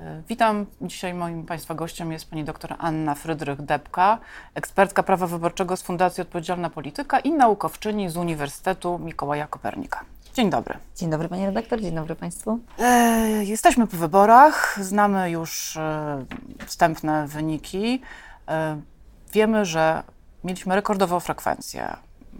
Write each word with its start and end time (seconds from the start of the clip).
E, 0.00 0.22
witam. 0.28 0.66
Dzisiaj 0.80 1.14
moim 1.14 1.46
Państwa 1.46 1.74
gościem 1.74 2.12
jest 2.12 2.30
pani 2.30 2.44
doktor 2.44 2.74
Anna 2.78 3.14
Frydrych-Debka, 3.14 4.18
ekspertka 4.54 5.02
prawa 5.02 5.26
wyborczego 5.26 5.76
z 5.76 5.82
Fundacji 5.82 6.22
Odpowiedzialna 6.22 6.70
Polityka 6.70 7.20
i 7.20 7.32
naukowczyni 7.32 8.10
z 8.10 8.16
Uniwersytetu 8.16 8.98
Mikołaja 8.98 9.46
Kopernika. 9.46 10.04
Dzień 10.34 10.50
dobry. 10.50 10.78
Dzień 10.96 11.10
dobry 11.10 11.28
Pani 11.28 11.46
redaktor, 11.46 11.80
dzień 11.80 11.94
dobry 11.94 12.14
Państwu. 12.14 12.58
E, 12.78 13.44
jesteśmy 13.44 13.86
po 13.86 13.96
wyborach, 13.96 14.78
znamy 14.80 15.30
już 15.30 15.76
e, 15.76 16.24
wstępne 16.66 17.26
wyniki. 17.26 18.02
E, 18.48 18.80
wiemy, 19.32 19.64
że 19.64 20.02
mieliśmy 20.44 20.74
rekordową 20.74 21.20
frekwencję 21.20 21.96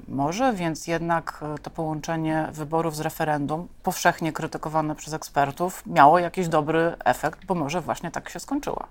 może, 0.08 0.52
więc 0.52 0.86
jednak 0.86 1.40
e, 1.42 1.58
to 1.58 1.70
połączenie 1.70 2.48
wyborów 2.52 2.96
z 2.96 3.00
referendum, 3.00 3.68
powszechnie 3.82 4.32
krytykowane 4.32 4.94
przez 4.94 5.14
ekspertów, 5.14 5.82
miało 5.86 6.18
jakiś 6.18 6.48
dobry 6.48 6.96
efekt, 7.04 7.44
bo 7.46 7.54
może 7.54 7.80
właśnie 7.80 8.10
tak 8.10 8.28
się 8.28 8.40
skończyło. 8.40 8.84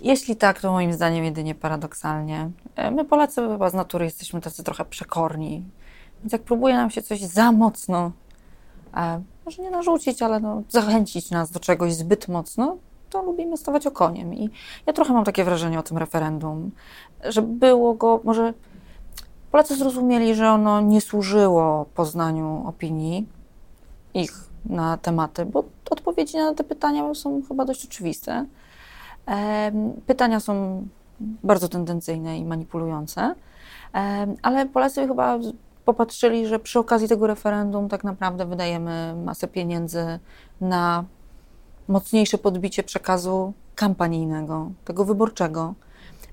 Jeśli 0.00 0.36
tak, 0.36 0.60
to 0.60 0.72
moim 0.72 0.92
zdaniem 0.92 1.24
jedynie 1.24 1.54
paradoksalnie. 1.54 2.50
E, 2.76 2.90
my 2.90 3.04
Polacy 3.04 3.40
chyba 3.48 3.70
z 3.70 3.74
natury 3.74 4.04
jesteśmy 4.04 4.40
tacy 4.40 4.64
trochę 4.64 4.84
przekorni. 4.84 5.64
Więc 6.22 6.32
jak 6.32 6.42
próbuje 6.42 6.74
nam 6.74 6.90
się 6.90 7.02
coś 7.02 7.20
za 7.20 7.52
mocno, 7.52 8.12
e, 8.96 9.22
może 9.44 9.62
nie 9.62 9.70
narzucić, 9.70 10.22
ale 10.22 10.40
no, 10.40 10.62
zachęcić 10.68 11.30
nas 11.30 11.50
do 11.50 11.60
czegoś 11.60 11.94
zbyt 11.94 12.28
mocno, 12.28 12.76
to 13.10 13.22
lubimy 13.22 13.56
stawać 13.56 13.86
okoniem. 13.86 14.34
I 14.34 14.50
ja 14.86 14.92
trochę 14.92 15.12
mam 15.12 15.24
takie 15.24 15.44
wrażenie 15.44 15.78
o 15.78 15.82
tym 15.82 15.98
referendum, 15.98 16.70
że 17.24 17.42
było 17.42 17.94
go 17.94 18.20
może 18.24 18.54
Polacy 19.52 19.76
zrozumieli, 19.76 20.34
że 20.34 20.50
ono 20.50 20.80
nie 20.80 21.00
służyło 21.00 21.86
poznaniu 21.94 22.64
opinii 22.66 23.28
ich 24.14 24.32
na 24.66 24.96
tematy, 24.96 25.46
bo 25.46 25.64
odpowiedzi 25.90 26.36
na 26.36 26.54
te 26.54 26.64
pytania 26.64 27.14
są 27.14 27.42
chyba 27.48 27.64
dość 27.64 27.84
oczywiste. 27.84 28.46
Pytania 30.06 30.40
są 30.40 30.82
bardzo 31.20 31.68
tendencyjne 31.68 32.38
i 32.38 32.44
manipulujące, 32.44 33.34
ale 34.42 34.66
Polacy 34.66 35.06
chyba 35.06 35.38
popatrzyli, 35.84 36.46
że 36.46 36.58
przy 36.58 36.78
okazji 36.78 37.08
tego 37.08 37.26
referendum 37.26 37.88
tak 37.88 38.04
naprawdę 38.04 38.46
wydajemy 38.46 39.14
masę 39.24 39.48
pieniędzy 39.48 40.18
na 40.60 41.04
mocniejsze 41.88 42.38
podbicie 42.38 42.82
przekazu 42.82 43.52
kampanijnego, 43.74 44.70
tego 44.84 45.04
wyborczego. 45.04 45.74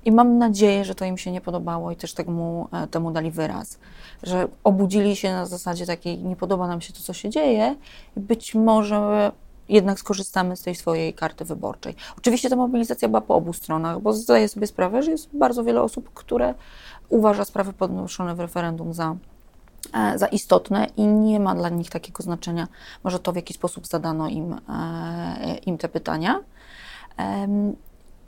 I 0.04 0.12
mam 0.12 0.38
nadzieję, 0.38 0.84
że 0.84 0.94
to 0.94 1.04
im 1.04 1.18
się 1.18 1.32
nie 1.32 1.40
podobało 1.40 1.90
i 1.90 1.96
też 1.96 2.14
temu, 2.14 2.68
e, 2.72 2.86
temu 2.86 3.10
dali 3.10 3.30
wyraz. 3.30 3.78
Że 4.22 4.48
obudzili 4.64 5.16
się 5.16 5.32
na 5.32 5.46
zasadzie 5.46 5.86
takiej, 5.86 6.18
nie 6.18 6.36
podoba 6.36 6.68
nam 6.68 6.80
się 6.80 6.92
to, 6.92 7.00
co 7.00 7.12
się 7.12 7.30
dzieje, 7.30 7.76
i 8.16 8.20
być 8.20 8.54
może 8.54 9.32
jednak 9.68 9.98
skorzystamy 9.98 10.56
z 10.56 10.62
tej 10.62 10.74
swojej 10.74 11.14
karty 11.14 11.44
wyborczej. 11.44 11.94
Oczywiście 12.18 12.50
ta 12.50 12.56
mobilizacja 12.56 13.08
była 13.08 13.20
po 13.20 13.34
obu 13.34 13.52
stronach, 13.52 14.00
bo 14.00 14.12
zdaję 14.12 14.48
sobie 14.48 14.66
sprawę, 14.66 15.02
że 15.02 15.10
jest 15.10 15.28
bardzo 15.32 15.64
wiele 15.64 15.82
osób, 15.82 16.10
które 16.14 16.54
uważa 17.08 17.44
sprawy 17.44 17.72
podnoszone 17.72 18.34
w 18.34 18.40
referendum 18.40 18.94
za, 18.94 19.16
e, 19.94 20.18
za 20.18 20.26
istotne 20.26 20.86
i 20.96 21.06
nie 21.06 21.40
ma 21.40 21.54
dla 21.54 21.68
nich 21.68 21.90
takiego 21.90 22.22
znaczenia, 22.22 22.68
może 23.04 23.18
to 23.18 23.32
w 23.32 23.36
jaki 23.36 23.54
sposób 23.54 23.86
zadano 23.86 24.28
im, 24.28 24.52
e, 24.68 25.58
im 25.66 25.78
te 25.78 25.88
pytania. 25.88 26.40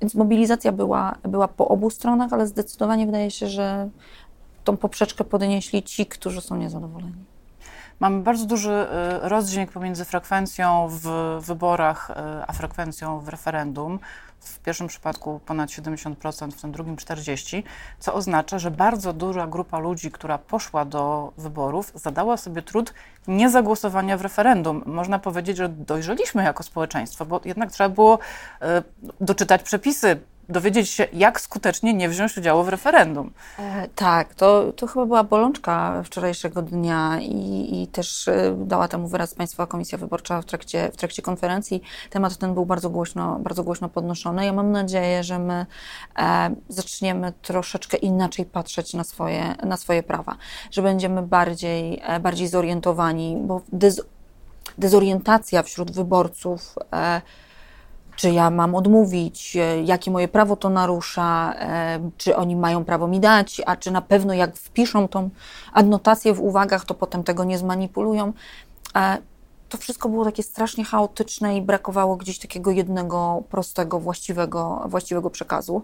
Więc 0.02 0.14
mobilizacja 0.14 0.72
była, 0.72 1.14
była 1.22 1.48
po 1.48 1.68
obu 1.68 1.90
stronach, 1.90 2.32
ale 2.32 2.46
zdecydowanie 2.46 3.06
wydaje 3.06 3.30
się, 3.30 3.46
że 3.46 3.88
tą 4.64 4.76
poprzeczkę 4.76 5.24
podnieśli 5.24 5.82
ci, 5.82 6.06
którzy 6.06 6.40
są 6.40 6.56
niezadowoleni. 6.56 7.24
Mamy 8.00 8.22
bardzo 8.22 8.46
duży 8.46 8.70
y, 8.70 9.28
rozdźwięk 9.28 9.72
pomiędzy 9.72 10.04
frekwencją 10.04 10.88
w 10.90 11.08
wyborach, 11.40 12.10
y, 12.10 12.14
a 12.46 12.52
frekwencją 12.52 13.20
w 13.20 13.28
referendum 13.28 13.98
w 14.42 14.58
pierwszym 14.58 14.86
przypadku 14.86 15.40
ponad 15.46 15.70
70%, 15.70 16.50
w 16.50 16.60
tym 16.60 16.72
drugim 16.72 16.96
40%, 16.96 17.62
co 17.98 18.14
oznacza, 18.14 18.58
że 18.58 18.70
bardzo 18.70 19.12
duża 19.12 19.46
grupa 19.46 19.78
ludzi, 19.78 20.10
która 20.10 20.38
poszła 20.38 20.84
do 20.84 21.32
wyborów, 21.36 21.92
zadała 21.94 22.36
sobie 22.36 22.62
trud 22.62 22.94
niezagłosowania 23.28 24.16
w 24.16 24.20
referendum. 24.20 24.82
Można 24.86 25.18
powiedzieć, 25.18 25.56
że 25.56 25.68
dojrzeliśmy 25.68 26.42
jako 26.42 26.62
społeczeństwo, 26.62 27.26
bo 27.26 27.40
jednak 27.44 27.72
trzeba 27.72 27.88
było 27.88 28.18
y, 28.18 28.66
doczytać 29.20 29.62
przepisy, 29.62 30.20
dowiedzieć 30.52 30.90
się, 30.90 31.06
jak 31.12 31.40
skutecznie 31.40 31.94
nie 31.94 32.08
wziąć 32.08 32.38
udziału 32.38 32.64
w 32.64 32.68
referendum. 32.68 33.32
E, 33.58 33.88
tak, 33.94 34.34
to, 34.34 34.72
to 34.76 34.86
chyba 34.86 35.06
była 35.06 35.24
bolączka 35.24 36.02
wczorajszego 36.04 36.62
dnia 36.62 37.20
i, 37.20 37.82
i 37.82 37.86
też 37.86 38.28
e, 38.28 38.56
dała 38.58 38.88
temu 38.88 39.08
wyraz 39.08 39.34
Państwowa 39.34 39.66
Komisja 39.66 39.98
Wyborcza 39.98 40.42
w 40.42 40.44
trakcie, 40.44 40.90
w 40.92 40.96
trakcie 40.96 41.22
konferencji. 41.22 41.82
Temat 42.10 42.36
ten 42.36 42.54
był 42.54 42.66
bardzo 42.66 42.90
głośno, 42.90 43.38
bardzo 43.38 43.64
głośno 43.64 43.88
podnoszony. 43.88 44.46
Ja 44.46 44.52
mam 44.52 44.72
nadzieję, 44.72 45.24
że 45.24 45.38
my 45.38 45.66
e, 46.18 46.54
zaczniemy 46.68 47.32
troszeczkę 47.42 47.96
inaczej 47.96 48.44
patrzeć 48.44 48.94
na 48.94 49.04
swoje, 49.04 49.54
na 49.62 49.76
swoje 49.76 50.02
prawa, 50.02 50.36
że 50.70 50.82
będziemy 50.82 51.22
bardziej, 51.22 52.02
e, 52.06 52.20
bardziej 52.20 52.48
zorientowani, 52.48 53.36
bo 53.40 53.60
dez, 53.72 54.00
dezorientacja 54.78 55.62
wśród 55.62 55.90
wyborców 55.90 56.74
e, 56.92 57.22
czy 58.16 58.30
ja 58.30 58.50
mam 58.50 58.74
odmówić, 58.74 59.56
e, 59.56 59.82
jakie 59.82 60.10
moje 60.10 60.28
prawo 60.28 60.56
to 60.56 60.70
narusza, 60.70 61.54
e, 61.58 62.10
czy 62.16 62.36
oni 62.36 62.56
mają 62.56 62.84
prawo 62.84 63.08
mi 63.08 63.20
dać, 63.20 63.62
a 63.66 63.76
czy 63.76 63.90
na 63.90 64.02
pewno 64.02 64.34
jak 64.34 64.56
wpiszą 64.56 65.08
tą 65.08 65.30
adnotację 65.72 66.34
w 66.34 66.40
uwagach, 66.40 66.84
to 66.84 66.94
potem 66.94 67.24
tego 67.24 67.44
nie 67.44 67.58
zmanipulują. 67.58 68.32
E, 68.96 69.18
to 69.68 69.78
wszystko 69.78 70.08
było 70.08 70.24
takie 70.24 70.42
strasznie 70.42 70.84
chaotyczne 70.84 71.56
i 71.56 71.62
brakowało 71.62 72.16
gdzieś 72.16 72.38
takiego 72.38 72.70
jednego, 72.70 73.42
prostego, 73.50 74.00
właściwego, 74.00 74.84
właściwego 74.86 75.30
przekazu. 75.30 75.82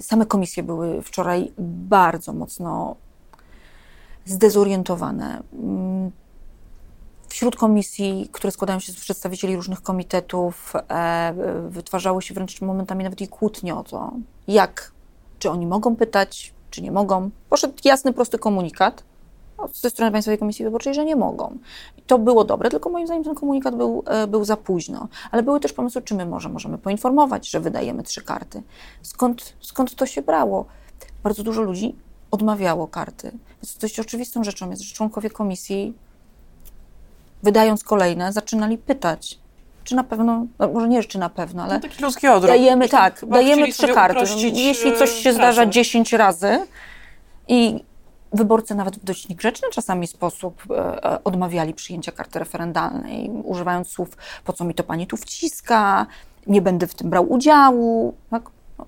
Same 0.00 0.26
komisje 0.26 0.62
były 0.62 1.02
wczoraj 1.02 1.52
bardzo 1.58 2.32
mocno 2.32 2.96
zdezorientowane 4.24 5.42
Wśród 7.44 7.56
komisji, 7.56 8.28
które 8.32 8.50
składają 8.50 8.80
się 8.80 8.92
z 8.92 8.96
przedstawicieli 8.96 9.56
różnych 9.56 9.82
komitetów, 9.82 10.72
e, 10.88 11.34
wytwarzały 11.68 12.22
się 12.22 12.34
wręcz 12.34 12.60
momentami 12.60 13.04
nawet 13.04 13.20
i 13.20 13.28
kłótnie 13.28 13.74
o 13.74 13.84
to, 13.84 14.12
jak, 14.48 14.92
czy 15.38 15.50
oni 15.50 15.66
mogą 15.66 15.96
pytać, 15.96 16.54
czy 16.70 16.82
nie 16.82 16.92
mogą. 16.92 17.30
Poszedł 17.50 17.74
jasny, 17.84 18.12
prosty 18.12 18.38
komunikat 18.38 19.04
ze 19.72 19.90
strony 19.90 20.12
Państwowej 20.12 20.38
Komisji 20.38 20.64
Wyborczej, 20.64 20.94
że 20.94 21.04
nie 21.04 21.16
mogą. 21.16 21.58
I 21.98 22.02
to 22.02 22.18
było 22.18 22.44
dobre, 22.44 22.70
tylko 22.70 22.90
moim 22.90 23.06
zdaniem 23.06 23.24
ten 23.24 23.34
komunikat 23.34 23.76
był, 23.76 24.02
e, 24.06 24.26
był 24.26 24.44
za 24.44 24.56
późno. 24.56 25.08
Ale 25.30 25.42
były 25.42 25.60
też 25.60 25.72
pomysły, 25.72 26.02
czy 26.02 26.14
my 26.14 26.26
może 26.26 26.48
możemy 26.48 26.78
poinformować, 26.78 27.50
że 27.50 27.60
wydajemy 27.60 28.02
trzy 28.02 28.22
karty. 28.22 28.62
Skąd, 29.02 29.56
skąd 29.60 29.94
to 29.94 30.06
się 30.06 30.22
brało? 30.22 30.66
Bardzo 31.22 31.42
dużo 31.42 31.62
ludzi 31.62 31.96
odmawiało 32.30 32.88
karty. 32.88 33.32
Więc 33.62 33.78
dość 33.78 34.00
oczywistą 34.00 34.44
rzeczą 34.44 34.70
jest, 34.70 34.82
że 34.82 34.94
członkowie 34.94 35.30
komisji 35.30 35.94
wydając 37.44 37.84
kolejne, 37.84 38.32
zaczynali 38.32 38.78
pytać, 38.78 39.38
czy 39.84 39.94
na 39.94 40.04
pewno, 40.04 40.46
no 40.58 40.68
może 40.68 40.88
nie, 40.88 41.04
czy 41.04 41.18
na 41.18 41.28
pewno, 41.28 41.62
ale 41.62 41.80
no, 42.00 42.08
odruch. 42.08 42.50
dajemy, 42.50 42.88
tak, 42.88 43.24
dajemy 43.28 43.72
trzy 43.72 43.88
karty. 43.88 44.24
Jeśli 44.52 44.96
coś 44.96 45.10
się 45.10 45.22
pracę. 45.22 45.34
zdarza 45.34 45.66
10 45.66 46.12
razy 46.12 46.66
i 47.48 47.84
wyborcy 48.32 48.74
nawet 48.74 48.96
w 48.96 49.04
dość 49.04 49.28
niegrzeczny 49.28 49.68
czasami 49.72 50.06
sposób 50.06 50.62
e, 50.70 51.04
e, 51.04 51.24
odmawiali 51.24 51.74
przyjęcia 51.74 52.12
karty 52.12 52.38
referendalnej, 52.38 53.30
używając 53.30 53.88
słów, 53.88 54.16
po 54.44 54.52
co 54.52 54.64
mi 54.64 54.74
to 54.74 54.84
pani 54.84 55.06
tu 55.06 55.16
wciska, 55.16 56.06
nie 56.46 56.62
będę 56.62 56.86
w 56.86 56.94
tym 56.94 57.10
brał 57.10 57.32
udziału. 57.32 58.14
Tak? 58.30 58.42
No. 58.78 58.86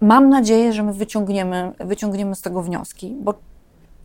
Mam 0.00 0.28
nadzieję, 0.28 0.72
że 0.72 0.82
my 0.82 0.92
wyciągniemy, 0.92 1.72
wyciągniemy 1.78 2.34
z 2.34 2.42
tego 2.42 2.62
wnioski, 2.62 3.16
bo 3.20 3.34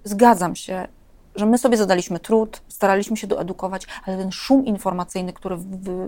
zgadzam 0.03 0.55
się, 0.55 0.87
że 1.35 1.45
my 1.45 1.57
sobie 1.57 1.77
zadaliśmy 1.77 2.19
trud, 2.19 2.61
staraliśmy 2.67 3.17
się 3.17 3.27
doedukować, 3.27 3.87
ale 4.05 4.17
ten 4.17 4.31
szum 4.31 4.65
informacyjny, 4.65 5.33
który 5.33 5.57
wy, 5.57 6.07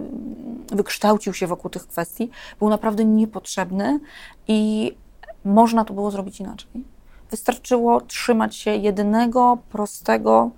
wykształcił 0.67 1.34
się 1.34 1.47
wokół 1.47 1.70
tych 1.70 1.87
kwestii, 1.87 2.29
był 2.59 2.70
naprawdę 2.70 3.05
niepotrzebny 3.05 3.99
i 4.47 4.91
można 5.46 5.85
to 5.85 5.93
było 5.93 6.11
zrobić 6.11 6.40
inaczej. 6.40 6.84
Wystarczyło 7.31 8.02
trzymać 8.02 8.55
się 8.55 8.75
jedynego, 8.75 9.58
prostego, 9.70 10.52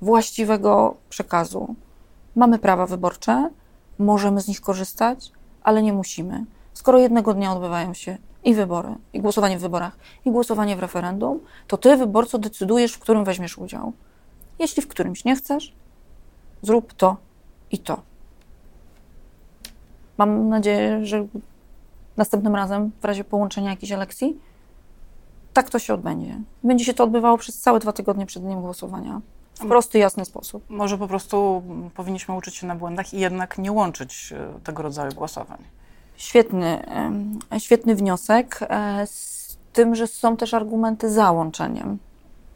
właściwego 0.00 0.94
przekazu. 1.08 1.74
Mamy 2.36 2.58
prawa 2.58 2.86
wyborcze, 2.86 3.50
możemy 3.98 4.40
z 4.40 4.48
nich 4.48 4.60
korzystać, 4.60 5.32
ale 5.62 5.82
nie 5.82 5.92
musimy. 5.92 6.44
Skoro 6.72 6.98
jednego 6.98 7.34
dnia 7.34 7.52
odbywają 7.52 7.94
się 7.94 8.18
i 8.44 8.54
wybory, 8.54 8.94
i 9.12 9.20
głosowanie 9.20 9.58
w 9.58 9.60
wyborach, 9.60 9.96
i 10.24 10.30
głosowanie 10.30 10.76
w 10.76 10.78
referendum, 10.78 11.40
to 11.66 11.76
ty, 11.76 11.96
wyborco, 11.96 12.38
decydujesz, 12.38 12.92
w 12.92 12.98
którym 12.98 13.24
weźmiesz 13.24 13.58
udział. 13.58 13.92
Jeśli 14.58 14.82
w 14.82 14.88
którymś 14.88 15.24
nie 15.24 15.36
chcesz, 15.36 15.72
zrób 16.62 16.92
to 16.92 17.16
i 17.70 17.78
to. 17.78 18.02
Mam 20.18 20.48
nadzieję, 20.48 21.06
że 21.06 21.26
następnym 22.16 22.54
razem, 22.54 22.92
w 23.00 23.04
razie 23.04 23.24
połączenia 23.24 23.70
jakiejś 23.70 23.92
elekcji, 23.92 24.38
tak 25.52 25.70
to 25.70 25.78
się 25.78 25.94
odbędzie. 25.94 26.40
Będzie 26.64 26.84
się 26.84 26.94
to 26.94 27.04
odbywało 27.04 27.38
przez 27.38 27.60
całe 27.60 27.78
dwa 27.78 27.92
tygodnie 27.92 28.26
przed 28.26 28.42
dniem 28.42 28.60
głosowania. 28.60 29.20
w 29.54 29.68
prosty, 29.68 29.98
jasny 29.98 30.24
sposób. 30.24 30.64
Może 30.68 30.98
po 30.98 31.08
prostu 31.08 31.62
powinniśmy 31.94 32.34
uczyć 32.34 32.54
się 32.54 32.66
na 32.66 32.74
błędach 32.74 33.14
i 33.14 33.18
jednak 33.18 33.58
nie 33.58 33.72
łączyć 33.72 34.32
e, 34.32 34.60
tego 34.64 34.82
rodzaju 34.82 35.12
głosowań. 35.12 35.58
Świetny, 36.16 36.86
świetny 37.58 37.94
wniosek, 37.94 38.60
e, 38.62 39.06
z 39.06 39.56
tym, 39.72 39.94
że 39.94 40.06
są 40.06 40.36
też 40.36 40.54
argumenty 40.54 41.10
za 41.10 41.30
łączeniem. 41.30 41.98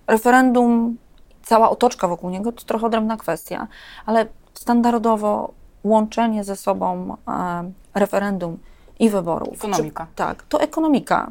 Referendum, 0.06 0.96
cała 1.42 1.70
otoczka 1.70 2.08
wokół 2.08 2.30
niego 2.30 2.52
to 2.52 2.64
trochę 2.64 2.86
odrębna 2.86 3.16
kwestia, 3.16 3.68
ale 4.06 4.26
standardowo 4.54 5.52
łączenie 5.84 6.44
ze 6.44 6.56
sobą 6.56 7.16
e, 7.28 7.70
referendum 7.94 8.58
i 8.98 9.10
wyborów. 9.10 9.54
Ekonomika. 9.54 10.06
Czy, 10.06 10.16
tak, 10.16 10.42
to 10.42 10.60
ekonomika. 10.60 11.30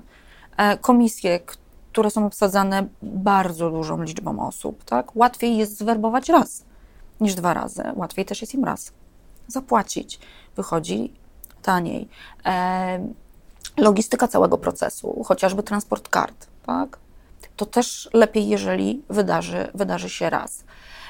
Komisje, 0.81 1.39
które 1.91 2.11
są 2.11 2.25
obsadzane 2.25 2.87
bardzo 3.01 3.71
dużą 3.71 4.01
liczbą 4.01 4.47
osób, 4.47 4.83
tak? 4.83 5.15
Łatwiej 5.15 5.57
jest 5.57 5.77
zwerbować 5.77 6.29
raz 6.29 6.63
niż 7.21 7.35
dwa 7.35 7.53
razy. 7.53 7.83
Łatwiej 7.95 8.25
też 8.25 8.41
jest 8.41 8.53
im 8.53 8.63
raz 8.63 8.91
zapłacić. 9.47 10.19
Wychodzi 10.55 11.13
taniej. 11.67 12.07
E, 12.45 13.07
logistyka 13.77 14.27
całego 14.27 14.57
procesu, 14.57 15.23
chociażby 15.23 15.63
transport 15.63 16.09
kart, 16.09 16.47
tak? 16.65 16.99
To 17.55 17.65
też 17.65 18.09
lepiej, 18.13 18.47
jeżeli 18.47 19.01
wydarzy, 19.09 19.67
wydarzy 19.73 20.09
się 20.09 20.29
raz. 20.29 20.63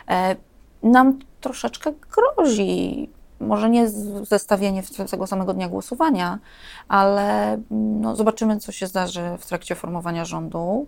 E, 0.10 0.36
nam 0.84 1.20
troszeczkę 1.42 1.92
grozi 1.92 3.10
może 3.40 3.70
nie 3.70 3.90
zestawienie 4.24 4.84
tego 5.12 5.28
samego 5.28 5.54
dnia 5.54 5.70
głosowania, 5.70 6.40
ale 6.88 7.58
no, 7.72 8.16
zobaczymy, 8.16 8.58
co 8.60 8.72
się 8.72 8.88
zdarzy 8.88 9.22
w 9.40 9.46
trakcie 9.46 9.76
formowania 9.76 10.26
rządu. 10.26 10.88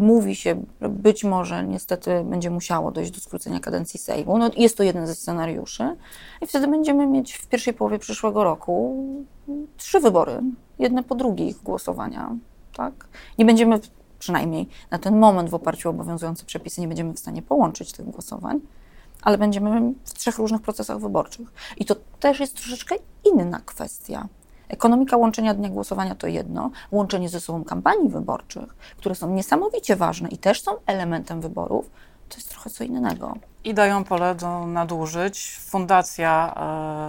Mówi 0.00 0.36
się, 0.36 0.62
że 0.80 0.88
być 0.88 1.24
może 1.24 1.64
niestety 1.64 2.24
będzie 2.24 2.50
musiało 2.50 2.90
dojść 2.90 3.10
do 3.10 3.20
skrócenia 3.20 3.60
kadencji 3.60 4.00
Sejmu. 4.00 4.38
No, 4.38 4.50
jest 4.56 4.76
to 4.76 4.82
jeden 4.82 5.06
ze 5.06 5.14
scenariuszy. 5.14 5.96
I 6.40 6.46
wtedy 6.46 6.66
będziemy 6.66 7.06
mieć 7.06 7.32
w 7.32 7.46
pierwszej 7.46 7.74
połowie 7.74 7.98
przyszłego 7.98 8.44
roku 8.44 8.96
trzy 9.76 10.00
wybory, 10.00 10.40
jedne 10.78 11.02
po 11.02 11.14
drugich 11.14 11.62
głosowania. 11.62 12.36
Tak? 12.76 13.08
Nie 13.38 13.44
będziemy, 13.44 13.80
przynajmniej 14.18 14.68
na 14.90 14.98
ten 14.98 15.18
moment 15.18 15.50
w 15.50 15.54
oparciu 15.54 15.88
o 15.88 15.90
obowiązujące 15.90 16.44
przepisy, 16.44 16.80
nie 16.80 16.88
będziemy 16.88 17.12
w 17.12 17.18
stanie 17.18 17.42
połączyć 17.42 17.92
tych 17.92 18.06
głosowań 18.06 18.60
ale 19.22 19.38
będziemy 19.38 19.92
w 20.04 20.14
trzech 20.14 20.38
różnych 20.38 20.62
procesach 20.62 20.98
wyborczych. 20.98 21.52
I 21.76 21.84
to 21.84 21.96
też 22.20 22.40
jest 22.40 22.56
troszeczkę 22.56 22.94
inna 23.24 23.60
kwestia. 23.60 24.28
Ekonomika 24.70 25.16
łączenia 25.16 25.54
dnia 25.54 25.68
głosowania 25.68 26.14
to 26.14 26.26
jedno, 26.26 26.70
łączenie 26.92 27.28
ze 27.28 27.40
sobą 27.40 27.64
kampanii 27.64 28.08
wyborczych, 28.08 28.74
które 28.96 29.14
są 29.14 29.30
niesamowicie 29.30 29.96
ważne 29.96 30.28
i 30.28 30.38
też 30.38 30.62
są 30.62 30.72
elementem 30.86 31.40
wyborów, 31.40 31.90
to 32.28 32.36
jest 32.36 32.50
trochę 32.50 32.70
co 32.70 32.84
innego. 32.84 33.34
I 33.64 33.74
dają 33.74 34.04
pole 34.04 34.34
do 34.34 34.66
nadużyć. 34.66 35.58
Fundacja, 35.60 36.54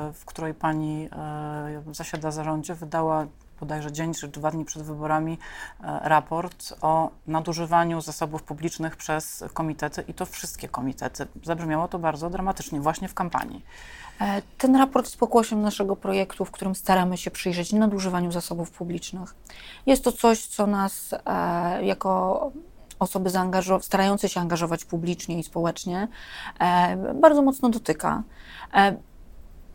e, 0.09 0.13
w 0.13 0.25
której 0.25 0.53
pani 0.53 1.09
e, 1.11 1.93
zasiada 1.93 2.31
w 2.31 2.33
zarządzie, 2.33 2.75
wydała 2.75 3.27
bodajże 3.59 3.91
dzień 3.91 4.13
czy 4.13 4.27
dwa 4.27 4.51
dni 4.51 4.65
przed 4.65 4.83
wyborami 4.83 5.37
e, 5.83 5.99
raport 6.03 6.73
o 6.81 7.09
nadużywaniu 7.27 8.01
zasobów 8.01 8.43
publicznych 8.43 8.95
przez 8.95 9.43
komitety 9.53 10.03
i 10.07 10.13
to 10.13 10.25
wszystkie 10.25 10.67
komitety. 10.67 11.27
Zabrzmiało 11.43 11.87
to 11.87 11.99
bardzo 11.99 12.29
dramatycznie 12.29 12.81
właśnie 12.81 13.07
w 13.07 13.13
kampanii. 13.13 13.65
E, 14.21 14.41
ten 14.57 14.75
raport 14.75 15.05
jest 15.05 15.17
pokłosiem 15.17 15.61
naszego 15.61 15.95
projektu, 15.95 16.45
w 16.45 16.51
którym 16.51 16.75
staramy 16.75 17.17
się 17.17 17.31
przyjrzeć 17.31 17.73
nadużywaniu 17.73 18.31
zasobów 18.31 18.71
publicznych. 18.71 19.35
Jest 19.85 20.03
to 20.03 20.11
coś, 20.11 20.45
co 20.45 20.67
nas 20.67 21.13
e, 21.13 21.85
jako 21.85 22.51
osoby 22.99 23.29
starające 23.81 24.29
się 24.29 24.39
angażować 24.39 24.85
publicznie 24.85 25.39
i 25.39 25.43
społecznie 25.43 26.07
bardzo 27.15 27.41
mocno 27.41 27.69
dotyka. 27.69 28.23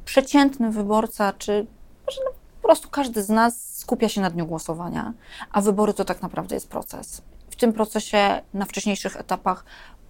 Przeciętny 0.04 0.70
wyborca, 0.70 1.32
czy 1.32 1.66
może 2.06 2.20
po 2.62 2.68
prostu 2.68 2.88
każdy 2.90 3.22
z 3.22 3.28
nas 3.28 3.78
skupia 3.78 4.08
się 4.08 4.20
na 4.20 4.30
dniu 4.30 4.46
głosowania, 4.46 5.12
a 5.52 5.60
wybory 5.60 5.94
to 5.94 6.04
tak 6.04 6.22
naprawdę 6.22 6.54
jest 6.54 6.68
proces. 6.68 7.22
W 7.50 7.56
tym 7.56 7.72
procesie 7.72 8.42
na 8.54 8.64
wcześniejszych 8.64 9.16
etapach 9.16 9.64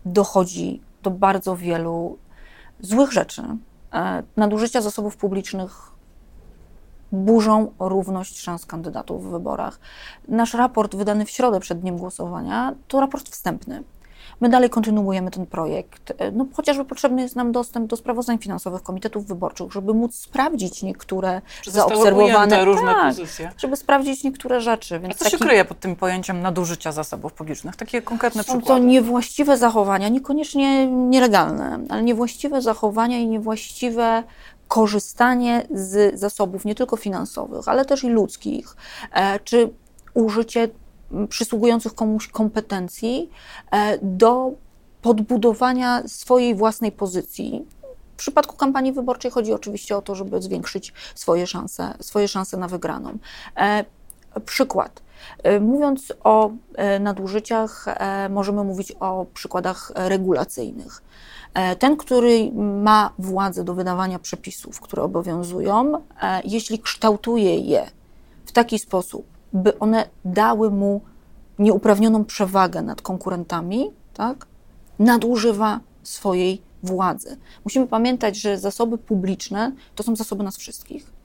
dochodzi 0.04 0.82
do 1.02 1.10
bardzo 1.10 1.56
wielu 1.56 2.18
złych 2.80 3.12
rzeczy. 3.12 3.42
E, 3.92 4.22
nadużycia 4.36 4.80
zasobów 4.80 5.16
publicznych 5.16 5.96
burzą 7.12 7.72
równość 7.78 8.40
szans 8.40 8.66
kandydatów 8.66 9.24
w 9.24 9.30
wyborach. 9.30 9.80
Nasz 10.28 10.54
raport 10.54 10.96
wydany 10.96 11.24
w 11.24 11.30
środę 11.30 11.60
przed 11.60 11.80
dniem 11.80 11.96
głosowania 11.96 12.74
to 12.88 13.00
raport 13.00 13.28
wstępny. 13.28 13.82
My 14.40 14.48
dalej 14.48 14.70
kontynuujemy 14.70 15.30
ten 15.30 15.46
projekt. 15.46 16.12
No, 16.32 16.46
chociażby 16.54 16.84
potrzebny 16.84 17.22
jest 17.22 17.36
nam 17.36 17.52
dostęp 17.52 17.86
do 17.90 17.96
sprawozdań 17.96 18.38
finansowych 18.38 18.82
komitetów 18.82 19.26
wyborczych, 19.26 19.72
żeby 19.72 19.94
móc 19.94 20.14
sprawdzić 20.14 20.82
niektóre 20.82 21.42
Czy 21.62 21.70
zaobserwowane 21.70 22.64
różne 22.64 22.94
tak, 22.94 23.06
pozycje. 23.06 23.52
żeby 23.58 23.76
sprawdzić 23.76 24.24
niektóre 24.24 24.60
rzeczy. 24.60 25.00
Więc 25.00 25.14
A 25.14 25.18
co 25.18 25.24
taki... 25.24 25.38
się 25.38 25.44
kryje 25.44 25.64
pod 25.64 25.80
tym 25.80 25.96
pojęciem 25.96 26.42
nadużycia 26.42 26.92
zasobów 26.92 27.32
publicznych? 27.32 27.76
Takie 27.76 28.02
konkretne 28.02 28.42
Są 28.42 28.52
przykłady. 28.58 28.80
to 28.80 28.86
niewłaściwe 28.86 29.56
zachowania, 29.56 30.08
niekoniecznie 30.08 30.86
nielegalne, 30.86 31.78
ale 31.88 32.02
niewłaściwe 32.02 32.62
zachowania 32.62 33.18
i 33.18 33.26
niewłaściwe 33.26 34.22
korzystanie 34.68 35.66
z 35.70 36.20
zasobów 36.20 36.64
nie 36.64 36.74
tylko 36.74 36.96
finansowych, 36.96 37.68
ale 37.68 37.84
też 37.84 38.04
i 38.04 38.08
ludzkich, 38.08 38.76
e, 39.12 39.40
czy 39.40 39.70
użycie 40.14 40.68
przysługujących 41.28 41.94
komuś 41.94 42.28
kompetencji 42.28 43.30
e, 43.70 43.98
do 44.02 44.52
podbudowania 45.02 46.02
swojej 46.08 46.54
własnej 46.54 46.92
pozycji. 46.92 47.66
W 48.14 48.18
przypadku 48.18 48.56
kampanii 48.56 48.92
wyborczej 48.92 49.30
chodzi 49.30 49.52
oczywiście 49.52 49.96
o 49.96 50.02
to, 50.02 50.14
żeby 50.14 50.42
zwiększyć 50.42 50.92
swoje 51.14 51.46
szanse, 51.46 51.94
swoje 52.00 52.28
szanse 52.28 52.56
na 52.56 52.68
wygraną. 52.68 53.18
E, 53.56 53.84
przykład. 54.44 55.02
E, 55.42 55.60
mówiąc 55.60 56.12
o 56.24 56.50
nadużyciach, 57.00 57.86
możemy 58.30 58.64
mówić 58.64 58.92
o 59.00 59.26
przykładach 59.34 59.92
regulacyjnych. 59.94 61.02
Ten, 61.78 61.96
który 61.96 62.52
ma 62.82 63.12
władzę 63.18 63.64
do 63.64 63.74
wydawania 63.74 64.18
przepisów, 64.18 64.80
które 64.80 65.02
obowiązują, 65.02 66.02
jeśli 66.44 66.78
kształtuje 66.78 67.58
je 67.58 67.86
w 68.46 68.52
taki 68.52 68.78
sposób, 68.78 69.35
by 69.52 69.78
one 69.78 70.08
dały 70.24 70.70
mu 70.70 71.00
nieuprawnioną 71.58 72.24
przewagę 72.24 72.82
nad 72.82 73.02
konkurentami, 73.02 73.90
tak, 74.14 74.46
nadużywa 74.98 75.80
swojej 76.02 76.62
władzy. 76.82 77.36
Musimy 77.64 77.86
pamiętać, 77.86 78.36
że 78.36 78.58
zasoby 78.58 78.98
publiczne 78.98 79.72
to 79.94 80.02
są 80.02 80.16
zasoby 80.16 80.44
nas 80.44 80.56
wszystkich. 80.56 81.16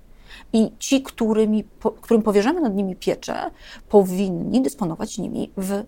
I 0.53 0.71
ci, 0.79 1.03
którymi, 1.03 1.63
po, 1.63 1.91
którym 1.91 2.23
powierzamy 2.23 2.61
nad 2.61 2.75
nimi 2.75 2.95
pieczę, 2.95 3.51
powinni 3.89 4.61
dysponować 4.61 5.17
nimi 5.17 5.51
w 5.57 5.83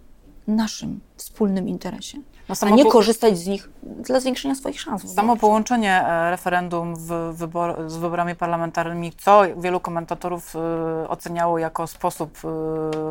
naszym 0.48 1.00
wspólnym 1.16 1.70
interesie, 1.70 2.18
no 2.50 2.56
a 2.62 2.70
nie 2.70 2.86
korzystać 2.86 3.38
z 3.38 3.48
nich 3.48 3.70
dla 3.84 4.20
zwiększenia 4.20 4.56
swoich 4.56 4.82
szans. 4.82 5.14
Samo 5.16 5.36
połączenie 5.36 6.06
e, 6.08 6.32
referendum 6.32 6.94
wybor, 7.32 7.90
z 7.92 7.98
wyborami 7.98 8.36
parlamentarnymi, 8.36 9.12
co 9.12 9.42
wielu 9.58 9.80
komentatorów 9.80 10.56
y, 10.56 11.10
oceniało 11.10 11.58
jako 11.58 11.88
sposób 11.88 12.38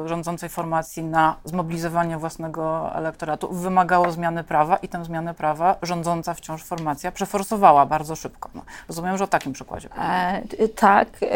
y, 0.05 0.09
rządzącej 0.09 0.49
formacji 0.49 1.05
na 1.05 1.37
zmobilizowanie 1.45 2.19
własnego 2.19 2.91
elektoratu, 2.95 3.53
wymagało 3.53 4.13
zmiany 4.13 4.45
prawa 4.45 4.77
i 4.77 4.89
tę 4.89 5.05
zmianę 5.05 5.35
prawa 5.35 5.77
rządząca 5.83 6.35
wciąż 6.35 6.65
formacja 6.65 7.13
przeforsowała 7.13 7.87
bardzo 7.87 8.17
szybko. 8.17 8.49
No, 8.55 8.63
rozumiem, 8.89 9.19
że 9.19 9.25
o 9.25 9.27
takim 9.27 9.53
przykładzie. 9.53 9.89
E, 9.99 10.69
tak. 10.69 11.09
E, 11.23 11.27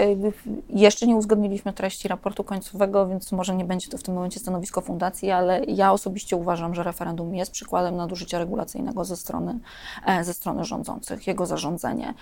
jeszcze 0.69 1.07
nie 1.07 1.17
uzgodniliśmy 1.17 1.73
treści 1.73 2.09
raportu 2.09 2.45
końcowego, 2.45 3.09
więc 3.09 3.33
może 3.33 3.55
nie 3.57 3.65
będzie 3.65 3.89
to 3.89 3.99
w 3.99 4.03
tym 4.03 4.15
momencie 4.15 4.41
stanowisko 4.41 4.81
fundacji, 4.81 5.31
ale 5.31 5.65
ja 5.65 5.93
osobiście 5.93 6.37
uważam, 6.37 6.75
że 6.75 6.83
referendum 6.83 7.35
jest 7.35 7.53
przykładem 7.53 7.86
nadużycia 7.91 8.39
regulacyjnego 8.39 9.05
ze 9.05 9.17
strony, 9.17 9.59
e, 10.07 10.25
ze 10.25 10.35
strony 10.35 10.65
rządzących, 10.65 11.27
jego 11.27 11.47
zarządzanie. 11.47 12.15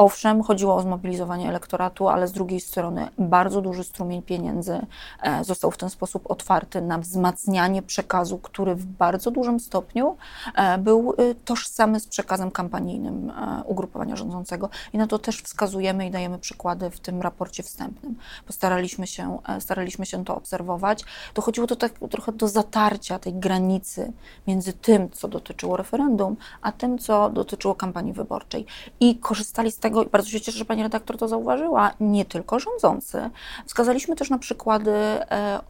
Owszem, 0.00 0.42
chodziło 0.42 0.74
o 0.74 0.82
zmobilizowanie 0.82 1.48
elektoratu, 1.48 2.08
ale 2.08 2.28
z 2.28 2.32
drugiej 2.32 2.60
strony 2.60 3.08
bardzo 3.18 3.60
duży 3.60 3.84
strumień 3.84 4.22
pieniędzy 4.22 4.86
e, 5.22 5.44
został 5.44 5.70
w 5.70 5.76
ten 5.76 5.90
sposób 5.90 6.30
otwarty 6.30 6.82
na 6.82 6.98
wzmacnianie 6.98 7.82
przekazu, 7.82 8.38
który 8.38 8.74
w 8.74 8.86
bardzo 8.86 9.30
dużym 9.30 9.60
stopniu 9.60 10.16
e, 10.54 10.78
był 10.78 11.14
e, 11.18 11.34
tożsamy 11.34 12.00
z 12.00 12.06
przekazem 12.06 12.50
kampanijnym 12.50 13.32
ugrupowania 13.64 14.16
rządzącego. 14.16 14.70
I 14.92 14.98
na 14.98 15.06
to 15.06 15.18
też 15.18 15.42
wskazujemy 15.42 16.06
i 16.06 16.10
dajemy 16.10 16.38
przykłady 16.38 16.90
w 16.90 17.00
tym 17.00 17.22
raporcie 17.22 17.62
wstępnym. 17.62 18.16
Postaraliśmy 18.46 19.06
się, 19.06 19.38
staraliśmy 19.60 20.06
się 20.06 20.24
to 20.24 20.36
obserwować. 20.36 21.04
Dochodziło 21.34 21.66
to 21.66 21.76
tak 21.76 21.92
trochę 22.10 22.32
do 22.32 22.48
zatarcia 22.48 23.18
tej 23.18 23.34
granicy 23.34 24.12
między 24.46 24.72
tym, 24.72 25.10
co 25.10 25.28
dotyczyło 25.28 25.76
referendum, 25.76 26.36
a 26.62 26.72
tym, 26.72 26.98
co 26.98 27.30
dotyczyło 27.30 27.74
kampanii 27.74 28.12
wyborczej. 28.12 28.66
I 29.00 29.16
korzystali 29.16 29.72
z 29.72 29.78
tego, 29.78 29.89
bardzo 30.12 30.30
się 30.30 30.40
cieszę, 30.40 30.58
że 30.58 30.64
pani 30.64 30.82
redaktor 30.82 31.16
to 31.16 31.28
zauważyła, 31.28 31.90
nie 32.00 32.24
tylko 32.24 32.58
rządzący. 32.58 33.30
Wskazaliśmy 33.66 34.16
też 34.16 34.30
na 34.30 34.38
przykłady 34.38 34.90
e, 34.90 35.60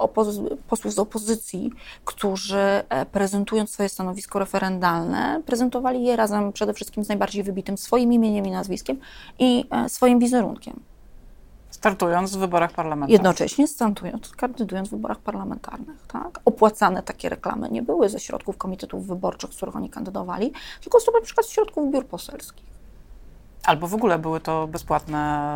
posłów 0.68 0.94
z 0.94 0.98
opozycji, 0.98 1.70
którzy 2.04 2.58
e, 2.58 3.06
prezentując 3.06 3.70
swoje 3.70 3.88
stanowisko 3.88 4.38
referendalne, 4.38 5.42
prezentowali 5.46 6.04
je 6.04 6.16
razem 6.16 6.52
przede 6.52 6.74
wszystkim 6.74 7.04
z 7.04 7.08
najbardziej 7.08 7.42
wybitym 7.42 7.78
swoim 7.78 8.12
imieniem 8.12 8.46
i 8.46 8.50
nazwiskiem 8.50 8.98
i 9.38 9.64
e, 9.70 9.88
swoim 9.88 10.18
wizerunkiem. 10.18 10.80
Startując 11.70 12.36
w 12.36 12.38
wyborach 12.38 12.72
parlamentarnych. 12.72 13.12
Jednocześnie 13.12 13.68
startując, 13.68 14.28
kandydując 14.28 14.88
w 14.88 14.90
wyborach 14.90 15.18
parlamentarnych. 15.18 16.06
Tak? 16.06 16.40
Opłacane 16.44 17.02
takie 17.02 17.28
reklamy 17.28 17.70
nie 17.70 17.82
były 17.82 18.08
ze 18.08 18.20
środków 18.20 18.56
komitetów 18.56 19.06
wyborczych, 19.06 19.52
z 19.52 19.56
których 19.56 19.76
oni 19.76 19.90
kandydowali, 19.90 20.52
tylko 20.80 21.00
z 21.00 21.06
na 21.14 21.20
przykład 21.20 21.46
z 21.46 21.50
środków 21.50 21.92
biur 21.92 22.06
poselskich. 22.06 22.69
Albo 23.64 23.88
w 23.88 23.94
ogóle 23.94 24.18
były 24.18 24.40
to 24.40 24.66
bezpłatne 24.66 25.50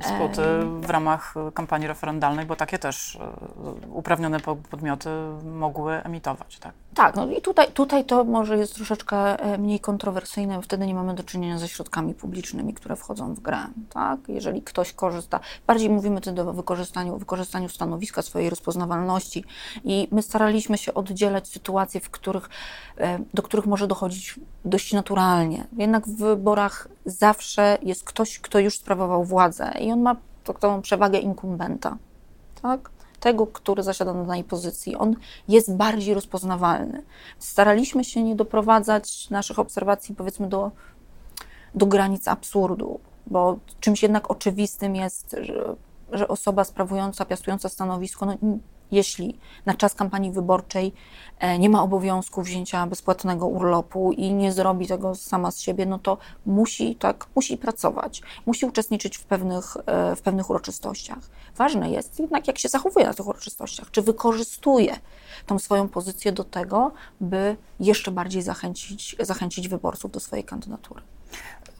spoty 0.00 0.42
w 0.80 0.90
ramach 0.90 1.34
kampanii 1.54 1.88
referendalnej, 1.88 2.46
bo 2.46 2.56
takie 2.56 2.78
też 2.78 3.16
e, 3.16 3.30
uprawnione 3.88 4.40
podmioty 4.70 5.10
mogły 5.44 6.02
emitować, 6.04 6.58
tak? 6.58 6.72
Tak, 6.94 7.16
no 7.16 7.30
i 7.30 7.42
tutaj, 7.42 7.72
tutaj 7.72 8.04
to 8.04 8.24
może 8.24 8.58
jest 8.58 8.74
troszeczkę 8.74 9.40
e, 9.40 9.58
mniej 9.58 9.80
kontrowersyjne, 9.80 10.62
wtedy 10.62 10.86
nie 10.86 10.94
mamy 10.94 11.14
do 11.14 11.22
czynienia 11.22 11.58
ze 11.58 11.68
środkami 11.68 12.14
publicznymi, 12.14 12.74
które 12.74 12.96
wchodzą 12.96 13.34
w 13.34 13.40
grę, 13.40 13.58
tak? 13.90 14.20
Jeżeli 14.28 14.62
ktoś 14.62 14.92
korzysta, 14.92 15.40
bardziej 15.66 15.90
mówimy 15.90 16.20
wtedy 16.20 16.42
o 16.42 16.52
wykorzystaniu, 16.52 17.18
wykorzystaniu 17.18 17.68
stanowiska, 17.68 18.22
swojej 18.22 18.50
rozpoznawalności 18.50 19.44
i 19.84 20.08
my 20.10 20.22
staraliśmy 20.22 20.78
się 20.78 20.94
oddzielać 20.94 21.48
sytuacje, 21.48 22.00
w 22.00 22.10
których, 22.10 22.50
e, 22.98 23.18
do 23.34 23.42
których 23.42 23.66
może 23.66 23.86
dochodzić 23.86 24.40
dość 24.64 24.92
naturalnie. 24.92 25.66
Jednak 25.76 26.06
w 26.06 26.16
wyborach 26.16 26.88
zawsze 27.06 27.78
jest 27.82 28.04
ktoś, 28.04 28.38
kto 28.38 28.58
już 28.58 28.78
sprawował 28.78 29.24
władzę 29.24 29.72
i 29.80 29.92
on 29.92 30.02
ma 30.02 30.16
tą 30.60 30.82
przewagę 30.82 31.18
inkumbenta, 31.18 31.96
tak? 32.62 32.90
Tego, 33.20 33.46
który 33.46 33.82
zasiada 33.82 34.12
na 34.12 34.22
danej 34.22 34.44
pozycji. 34.44 34.96
On 34.96 35.16
jest 35.48 35.76
bardziej 35.76 36.14
rozpoznawalny. 36.14 37.02
Staraliśmy 37.38 38.04
się 38.04 38.22
nie 38.22 38.36
doprowadzać 38.36 39.30
naszych 39.30 39.58
obserwacji, 39.58 40.14
powiedzmy, 40.14 40.48
do, 40.48 40.70
do 41.74 41.86
granic 41.86 42.28
absurdu, 42.28 43.00
bo 43.26 43.58
czymś 43.80 44.02
jednak 44.02 44.30
oczywistym 44.30 44.96
jest, 44.96 45.36
że, 45.40 45.76
że 46.12 46.28
osoba 46.28 46.64
sprawująca, 46.64 47.24
piastująca 47.24 47.68
stanowisko, 47.68 48.26
no, 48.26 48.58
jeśli 48.90 49.38
na 49.66 49.74
czas 49.74 49.94
kampanii 49.94 50.32
wyborczej 50.32 50.92
e, 51.38 51.58
nie 51.58 51.70
ma 51.70 51.82
obowiązku 51.82 52.42
wzięcia 52.42 52.86
bezpłatnego 52.86 53.46
urlopu 53.46 54.12
i 54.12 54.32
nie 54.32 54.52
zrobi 54.52 54.86
tego 54.86 55.14
sama 55.14 55.50
z 55.50 55.60
siebie, 55.60 55.86
no 55.86 55.98
to 55.98 56.18
musi, 56.46 56.96
tak, 56.96 57.26
musi 57.34 57.56
pracować, 57.56 58.22
musi 58.46 58.66
uczestniczyć 58.66 59.18
w 59.18 59.24
pewnych, 59.24 59.76
e, 59.86 60.16
w 60.16 60.22
pewnych 60.22 60.50
uroczystościach. 60.50 61.18
Ważne 61.56 61.90
jest 61.90 62.20
jednak, 62.20 62.46
jak 62.46 62.58
się 62.58 62.68
zachowuje 62.68 63.06
na 63.06 63.14
tych 63.14 63.26
uroczystościach, 63.26 63.90
czy 63.90 64.02
wykorzystuje 64.02 64.96
tą 65.46 65.58
swoją 65.58 65.88
pozycję 65.88 66.32
do 66.32 66.44
tego, 66.44 66.92
by 67.20 67.56
jeszcze 67.80 68.10
bardziej 68.10 68.42
zachęcić, 68.42 69.16
zachęcić 69.20 69.68
wyborców 69.68 70.10
do 70.10 70.20
swojej 70.20 70.44
kandydatury. 70.44 71.02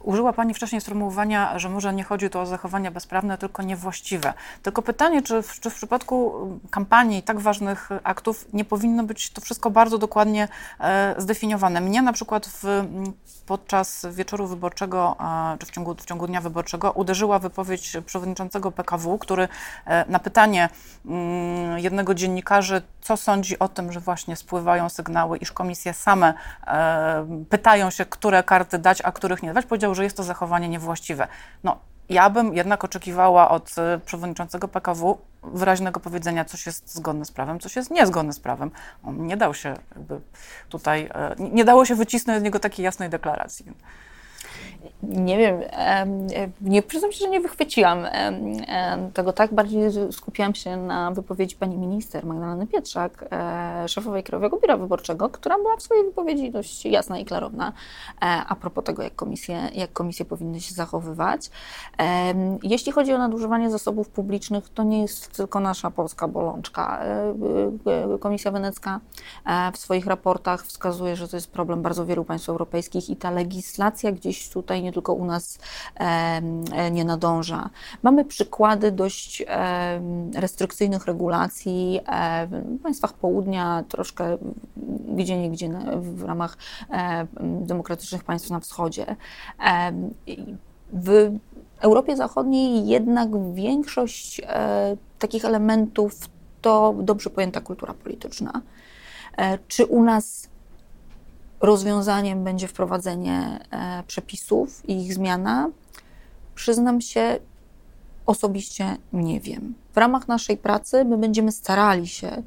Użyła 0.03 0.33
Pani 0.33 0.53
wcześniej 0.53 0.81
sformułowania, 0.81 1.59
że 1.59 1.69
może 1.69 1.93
nie 1.93 2.03
chodzi 2.03 2.29
tu 2.29 2.39
o 2.39 2.45
zachowania 2.45 2.91
bezprawne, 2.91 3.37
tylko 3.37 3.63
niewłaściwe. 3.63 4.33
Tylko 4.63 4.81
pytanie, 4.81 5.21
czy 5.21 5.41
w, 5.41 5.59
czy 5.59 5.69
w 5.69 5.75
przypadku 5.75 6.33
kampanii 6.69 7.23
tak 7.23 7.39
ważnych 7.39 7.89
aktów 8.03 8.45
nie 8.53 8.65
powinno 8.65 9.03
być 9.03 9.29
to 9.29 9.41
wszystko 9.41 9.69
bardzo 9.71 9.97
dokładnie 9.97 10.47
e, 10.79 11.15
zdefiniowane? 11.17 11.81
Mnie 11.81 12.01
na 12.01 12.13
przykład 12.13 12.47
w, 12.47 12.83
podczas 13.45 14.07
wieczoru 14.11 14.47
wyborczego, 14.47 15.15
e, 15.53 15.57
czy 15.57 15.65
w 15.65 15.71
ciągu, 15.71 15.95
w 15.95 16.05
ciągu 16.05 16.27
dnia 16.27 16.41
wyborczego 16.41 16.91
uderzyła 16.91 17.39
wypowiedź 17.39 17.97
przewodniczącego 18.05 18.71
PKW, 18.71 19.17
który 19.17 19.47
e, 19.85 20.05
na 20.11 20.19
pytanie 20.19 20.69
mm, 21.05 21.79
jednego 21.79 22.13
dziennikarzy, 22.13 22.81
co 23.01 23.17
sądzi 23.17 23.59
o 23.59 23.67
tym, 23.67 23.91
że 23.91 23.99
właśnie 23.99 24.35
spływają 24.35 24.89
sygnały, 24.89 25.37
iż 25.37 25.51
komisje 25.51 25.93
same 25.93 26.33
e, 26.67 27.45
pytają 27.49 27.89
się, 27.89 28.05
które 28.05 28.43
karty 28.43 28.79
dać, 28.79 29.01
a 29.01 29.11
których 29.11 29.43
nie 29.43 29.53
dać, 29.53 29.65
powiedział, 29.65 29.88
że 29.95 30.03
jest 30.03 30.17
to 30.17 30.23
zachowanie 30.23 30.69
niewłaściwe. 30.69 31.27
No, 31.63 31.79
ja 32.09 32.29
bym 32.29 32.53
jednak 32.53 32.83
oczekiwała 32.83 33.49
od 33.49 33.75
e, 33.77 33.99
przewodniczącego 34.05 34.67
PKW 34.67 35.17
wyraźnego 35.43 35.99
powiedzenia, 35.99 36.45
coś 36.45 36.65
jest 36.65 36.95
zgodne 36.95 37.25
z 37.25 37.31
prawem, 37.31 37.59
coś 37.59 37.75
jest 37.75 37.91
niezgodne 37.91 38.33
z 38.33 38.39
prawem. 38.39 38.71
On 39.03 39.27
nie 39.27 39.37
dał 39.37 39.53
się 39.53 39.73
tutaj, 40.69 41.09
e, 41.13 41.35
nie 41.39 41.65
dało 41.65 41.85
się 41.85 41.95
wycisnąć 41.95 42.39
z 42.39 42.43
niego 42.43 42.59
takiej 42.59 42.83
jasnej 42.83 43.09
deklaracji. 43.09 43.65
Nie 45.03 45.37
wiem, 45.37 45.61
nie 46.61 46.81
przyznam 46.81 47.11
się, 47.11 47.19
że 47.19 47.29
nie 47.29 47.39
wychwyciłam 47.39 48.05
tego 49.13 49.33
tak. 49.33 49.53
Bardziej 49.53 49.81
skupiłam 50.11 50.55
się 50.55 50.77
na 50.77 51.11
wypowiedzi 51.11 51.55
pani 51.55 51.77
minister 51.77 52.25
Magdaleny 52.25 52.67
Pietrzak, 52.67 53.25
e, 53.31 53.87
szefowej 53.87 54.23
Krajowego 54.23 54.57
Biura 54.57 54.77
Wyborczego, 54.77 55.29
która 55.29 55.57
była 55.57 55.77
w 55.77 55.81
swojej 55.81 56.03
wypowiedzi 56.03 56.51
dość 56.51 56.85
jasna 56.85 57.19
i 57.19 57.25
klarowna 57.25 57.73
e, 58.21 58.25
a 58.47 58.55
propos 58.55 58.83
tego, 58.83 59.03
jak 59.03 59.15
komisje, 59.15 59.69
jak 59.75 59.93
komisje 59.93 60.25
powinny 60.25 60.61
się 60.61 60.73
zachowywać. 60.73 61.49
Jeśli 62.63 62.91
chodzi 62.91 63.13
o 63.13 63.17
nadużywanie 63.17 63.69
zasobów 63.69 64.09
publicznych, 64.09 64.69
to 64.69 64.83
nie 64.83 65.01
jest 65.01 65.37
tylko 65.37 65.59
nasza 65.59 65.91
polska 65.91 66.27
bolączka. 66.27 66.99
E, 67.03 68.17
Komisja 68.19 68.51
Wenecka 68.51 68.99
w 69.73 69.77
swoich 69.77 70.05
raportach 70.05 70.65
wskazuje, 70.65 71.15
że 71.15 71.27
to 71.27 71.37
jest 71.37 71.51
problem 71.51 71.81
bardzo 71.81 72.05
wielu 72.05 72.25
państw 72.25 72.49
europejskich 72.49 73.09
i 73.09 73.15
ta 73.15 73.31
legislacja 73.31 74.11
gdzieś 74.11 74.49
tutaj 74.49 74.68
tutaj 74.69 74.83
nie 74.83 74.93
tylko 74.93 75.13
u 75.13 75.25
nas 75.25 75.59
nie 76.91 77.05
nadąża. 77.05 77.69
Mamy 78.03 78.25
przykłady 78.25 78.91
dość 78.91 79.45
restrykcyjnych 80.35 81.05
regulacji 81.05 81.99
w 82.47 82.81
państwach 82.83 83.13
południa, 83.13 83.83
troszkę 83.89 84.37
gdzie 85.15 85.37
niegdzie 85.37 85.69
w 85.97 86.23
ramach 86.23 86.57
demokratycznych 87.41 88.23
państw 88.23 88.49
na 88.49 88.59
wschodzie. 88.59 89.15
W 90.93 91.37
Europie 91.79 92.17
Zachodniej 92.17 92.87
jednak 92.87 93.53
większość 93.53 94.41
e, 94.43 94.97
takich 95.19 95.45
elementów 95.45 96.13
to 96.61 96.95
dobrze 97.01 97.29
pojęta 97.29 97.61
kultura 97.61 97.93
polityczna. 97.93 98.61
E, 99.37 99.57
czy 99.67 99.85
u 99.85 100.03
nas 100.03 100.48
rozwiązaniem 101.61 102.43
będzie 102.43 102.67
wprowadzenie 102.67 103.59
e, 103.71 104.03
przepisów 104.07 104.89
i 104.89 105.05
ich 105.05 105.13
zmiana? 105.13 105.69
Przyznam 106.55 107.01
się, 107.01 107.39
osobiście 108.25 108.97
nie 109.13 109.39
wiem. 109.39 109.73
W 109.93 109.97
ramach 109.97 110.27
naszej 110.27 110.57
pracy 110.57 111.05
my 111.05 111.17
będziemy 111.17 111.51
starali 111.51 112.07
się 112.07 112.43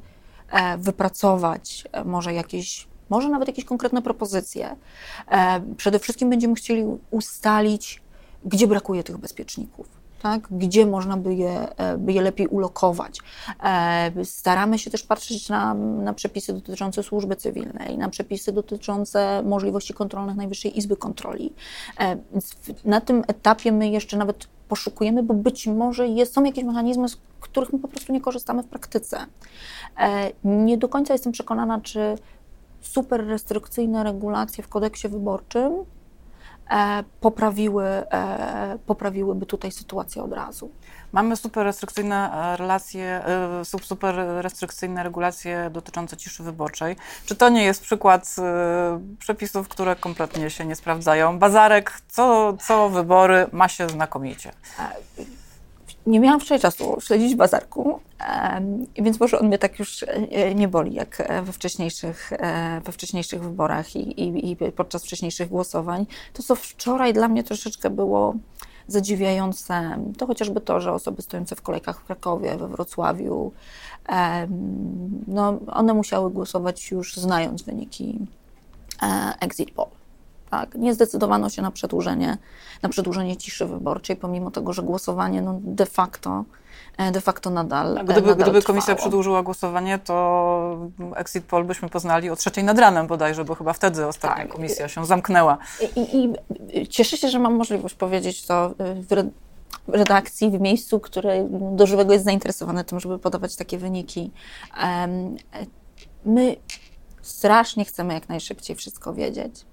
e, 0.51 0.77
wypracować 0.77 1.83
e, 1.91 2.03
może 2.03 2.33
jakieś, 2.33 2.87
może 3.09 3.29
nawet 3.29 3.47
jakieś 3.47 3.65
konkretne 3.65 4.01
propozycje. 4.01 4.75
Przede 5.77 5.99
wszystkim 5.99 6.29
będziemy 6.29 6.55
chcieli 6.55 6.83
ustalić, 7.11 8.01
gdzie 8.45 8.67
brakuje 8.67 9.03
tych 9.03 9.17
bezpieczników 9.17 10.02
tak? 10.23 10.47
gdzie 10.51 10.85
można 10.85 11.17
by 11.17 11.35
je, 11.35 11.77
e, 11.77 11.97
by 11.97 12.13
je 12.13 12.21
lepiej 12.21 12.47
ulokować. 12.47 13.19
E, 13.63 14.25
staramy 14.25 14.79
się 14.79 14.91
też 14.91 15.03
patrzeć 15.03 15.49
na, 15.49 15.73
na 15.73 16.13
przepisy 16.13 16.53
dotyczące 16.53 17.03
służby 17.03 17.35
cywilnej, 17.35 17.97
na 17.97 18.09
przepisy 18.09 18.51
dotyczące 18.51 19.43
możliwości 19.45 19.93
kontrolnych 19.93 20.35
Najwyższej 20.35 20.77
Izby 20.77 20.97
Kontroli. 20.97 21.53
E, 21.99 22.17
na 22.85 23.01
tym 23.01 23.23
etapie 23.27 23.71
my 23.71 23.89
jeszcze 23.89 24.17
nawet 24.17 24.47
poszukujemy, 24.67 25.23
bo 25.23 25.33
być 25.33 25.67
może 25.67 26.07
jest, 26.07 26.33
są 26.33 26.43
jakieś 26.43 26.63
mechanizmy, 26.63 27.09
z 27.09 27.17
których 27.39 27.73
my 27.73 27.79
po 27.79 27.87
prostu 27.87 28.13
nie 28.13 28.21
korzystamy 28.21 28.63
w 28.63 28.67
praktyce. 28.67 29.17
Nie 30.43 30.77
do 30.77 30.89
końca 30.89 31.13
jestem 31.13 31.31
przekonana, 31.31 31.81
czy 31.81 32.15
super 32.81 33.27
restrykcyjne 33.27 34.03
regulacje 34.03 34.63
w 34.63 34.67
kodeksie 34.67 35.09
wyborczym 35.09 35.73
poprawiły, 37.19 37.85
e, 37.85 38.77
poprawiłyby 38.85 39.45
tutaj 39.45 39.71
sytuację 39.71 40.23
od 40.23 40.33
razu. 40.33 40.71
Mamy 41.11 41.35
super 41.35 41.65
restrykcyjne 41.65 42.31
e, 42.33 42.57
relacje, 42.57 43.21
super 43.63 44.15
restrykcyjne 44.41 45.03
regulacje 45.03 45.69
dotyczące 45.73 46.17
ciszy 46.17 46.43
wyborczej. 46.43 46.95
Czy 47.25 47.35
to 47.35 47.49
nie 47.49 47.63
jest 47.63 47.81
przykład 47.81 48.35
przepisów, 49.19 49.67
które 49.67 49.95
kompletnie 49.95 50.49
się 50.49 50.65
nie 50.65 50.75
sprawdzają? 50.75 51.39
Bazarek, 51.39 52.01
co, 52.07 52.53
co 52.67 52.89
wybory 52.89 53.47
ma 53.51 53.67
się 53.67 53.89
znakomicie 53.89 54.51
nie 56.07 56.19
miałam 56.19 56.39
wczoraj 56.39 56.59
czasu 56.59 56.97
śledzić 57.01 57.35
bazarku, 57.35 57.99
więc 58.95 59.19
może 59.19 59.39
on 59.39 59.47
mnie 59.47 59.57
tak 59.57 59.79
już 59.79 60.03
e, 60.03 60.55
nie 60.55 60.67
boli, 60.67 60.93
jak 60.93 61.27
we 61.43 61.51
wcześniejszych, 61.53 62.33
e, 62.33 62.81
we 62.85 62.91
wcześniejszych 62.91 63.43
wyborach 63.43 63.95
i, 63.95 64.21
i, 64.21 64.51
i 64.51 64.55
podczas 64.55 65.03
wcześniejszych 65.03 65.49
głosowań. 65.49 66.05
To, 66.33 66.43
co 66.43 66.55
wczoraj 66.55 67.13
dla 67.13 67.27
mnie 67.27 67.43
troszeczkę 67.43 67.89
było 67.89 68.35
zadziwiające, 68.87 69.97
to 70.17 70.27
chociażby 70.27 70.61
to, 70.61 70.81
że 70.81 70.93
osoby 70.93 71.21
stojące 71.21 71.55
w 71.55 71.61
kolejkach 71.61 72.01
w 72.01 72.05
Krakowie, 72.05 72.57
we 72.57 72.67
Wrocławiu, 72.67 73.51
no, 75.27 75.59
one 75.67 75.93
musiały 75.93 76.31
głosować 76.31 76.91
już 76.91 77.15
znając 77.15 77.61
wyniki 77.61 78.19
e, 79.03 79.33
exit 79.39 79.71
poll. 79.71 80.02
Tak? 80.53 80.75
Nie 80.75 80.93
zdecydowano 80.93 81.49
się 81.49 81.61
na 81.61 81.71
przedłużenie, 81.71 82.37
na 82.81 82.89
przedłużenie 82.89 83.37
ciszy 83.37 83.65
wyborczej, 83.65 84.15
pomimo 84.15 84.51
tego, 84.51 84.73
że 84.73 84.83
głosowanie 84.83 85.41
no, 85.41 85.59
de 85.63 85.85
facto 85.85 86.43
e, 86.97 87.11
de 87.11 87.21
facto 87.21 87.49
nadal. 87.49 87.97
A 87.97 88.03
gdyby, 88.03 88.21
nadal 88.27 88.35
gdyby 88.35 88.61
komisja 88.61 88.93
trwało. 88.93 88.99
przedłużyła 88.99 89.43
głosowanie, 89.43 89.99
to 89.99 90.77
exit 91.15 91.45
poll 91.45 91.63
byśmy 91.63 91.89
poznali 91.89 92.29
o 92.29 92.35
trzeciej 92.35 92.63
nad 92.63 92.79
ranem 92.79 93.07
bodajże, 93.07 93.45
bo 93.45 93.55
chyba 93.55 93.73
wtedy 93.73 94.07
ostatnia 94.07 94.43
Tak. 94.43 94.53
komisja 94.53 94.87
się 94.87 95.05
zamknęła. 95.05 95.57
I, 95.95 96.17
i, 96.17 96.33
I 96.81 96.87
cieszę 96.87 97.17
się, 97.17 97.29
że 97.29 97.39
mam 97.39 97.55
możliwość 97.55 97.95
powiedzieć 97.95 98.45
to 98.45 98.71
y, 98.71 99.03
w 99.03 99.11
re- 99.11 99.29
w 99.87 99.93
redakcji, 99.93 100.49
w 100.51 100.61
miejscu, 100.61 100.99
które 100.99 101.47
do 101.51 101.87
żywego 101.87 102.13
jest 102.13 102.25
zainteresowane 102.25 102.83
tym, 102.83 102.99
żeby 102.99 103.19
podawać 103.19 103.55
takie 103.55 103.77
wyniki. 103.77 104.31
E, 104.83 105.07
My 106.25 106.55
strasznie 107.21 107.85
chcemy 107.85 108.13
jak 108.13 108.29
najszybciej 108.29 108.75
wszystko 108.75 109.13
wiedzieć. 109.13 109.65